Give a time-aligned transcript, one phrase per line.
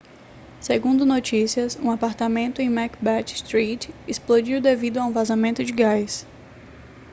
[0.59, 6.25] segundo notícias um apartamento em macbeth street explodiu devido a um vazamento de gás